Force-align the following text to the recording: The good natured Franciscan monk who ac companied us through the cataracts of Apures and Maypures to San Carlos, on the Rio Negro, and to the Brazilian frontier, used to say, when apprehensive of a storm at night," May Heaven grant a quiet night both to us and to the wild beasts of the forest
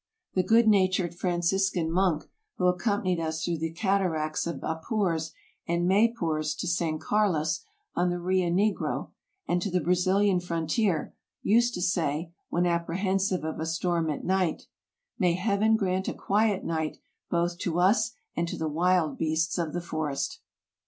The 0.33 0.41
good 0.41 0.67
natured 0.67 1.13
Franciscan 1.13 1.91
monk 1.91 2.23
who 2.57 2.67
ac 2.67 2.79
companied 2.81 3.19
us 3.19 3.45
through 3.45 3.59
the 3.59 3.71
cataracts 3.71 4.47
of 4.47 4.59
Apures 4.63 5.31
and 5.67 5.87
Maypures 5.87 6.55
to 6.57 6.65
San 6.67 6.97
Carlos, 6.97 7.63
on 7.93 8.09
the 8.09 8.17
Rio 8.17 8.49
Negro, 8.49 9.11
and 9.47 9.61
to 9.61 9.69
the 9.69 9.79
Brazilian 9.79 10.39
frontier, 10.39 11.13
used 11.43 11.75
to 11.75 11.83
say, 11.83 12.33
when 12.49 12.65
apprehensive 12.65 13.43
of 13.43 13.59
a 13.59 13.65
storm 13.67 14.09
at 14.09 14.25
night," 14.25 14.65
May 15.19 15.33
Heaven 15.33 15.75
grant 15.75 16.07
a 16.07 16.15
quiet 16.15 16.63
night 16.63 16.97
both 17.29 17.59
to 17.59 17.79
us 17.79 18.13
and 18.35 18.47
to 18.47 18.57
the 18.57 18.67
wild 18.67 19.19
beasts 19.19 19.59
of 19.59 19.71
the 19.71 19.81
forest 19.81 20.39